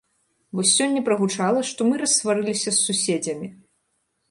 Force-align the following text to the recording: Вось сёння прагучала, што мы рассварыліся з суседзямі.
Вось 0.59 0.71
сёння 0.77 1.01
прагучала, 1.09 1.61
што 1.73 1.79
мы 1.91 1.95
рассварыліся 2.03 2.67
з 2.73 2.77
суседзямі. 2.85 3.47